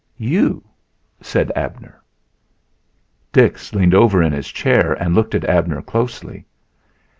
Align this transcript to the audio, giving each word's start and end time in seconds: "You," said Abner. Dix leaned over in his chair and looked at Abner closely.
"You," 0.17 0.63
said 1.21 1.51
Abner. 1.55 2.01
Dix 3.31 3.71
leaned 3.75 3.93
over 3.93 4.23
in 4.23 4.33
his 4.33 4.47
chair 4.47 4.93
and 4.93 5.13
looked 5.13 5.35
at 5.35 5.45
Abner 5.45 5.83
closely. 5.83 6.43